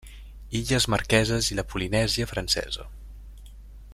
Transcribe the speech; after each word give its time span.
Illes 0.59 0.87
Marqueses 0.93 1.51
i 1.55 1.59
la 1.59 1.67
Polinèsia 1.75 2.29
Francesa. 2.33 2.89